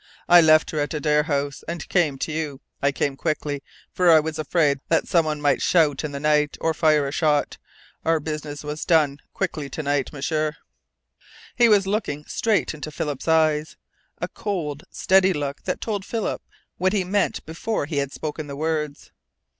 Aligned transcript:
"I 0.27 0.41
left 0.41 0.71
her 0.71 0.79
at 0.79 0.95
Adare 0.95 1.25
House, 1.25 1.63
and 1.67 1.87
came 1.87 2.17
to 2.17 2.31
you. 2.31 2.59
I 2.81 2.91
came 2.91 3.15
quickly, 3.15 3.61
for 3.93 4.09
I 4.11 4.19
was 4.19 4.39
afraid 4.39 4.79
that 4.89 5.07
some 5.07 5.25
one 5.25 5.39
might 5.39 5.61
shout 5.61 6.03
in 6.03 6.11
the 6.11 6.19
night, 6.19 6.57
or 6.59 6.73
fire 6.73 7.07
a 7.07 7.11
shot. 7.11 7.59
Our 8.03 8.19
business 8.19 8.63
was 8.63 8.83
done 8.83 9.19
quickly 9.31 9.69
to 9.69 9.83
night, 9.83 10.11
M'sieur!" 10.11 10.55
He 11.55 11.69
was 11.69 11.85
looking 11.85 12.25
straight 12.25 12.73
into 12.73 12.89
Philip's 12.89 13.27
eyes, 13.27 13.77
a 14.17 14.27
cold, 14.27 14.85
steady 14.89 15.33
look 15.33 15.61
that 15.65 15.81
told 15.81 16.03
Philip 16.03 16.41
what 16.79 16.93
he 16.93 17.03
meant 17.03 17.45
before 17.45 17.85
he 17.85 17.97
had 17.97 18.11
spoken 18.11 18.47
the 18.47 18.55
words. 18.55 19.11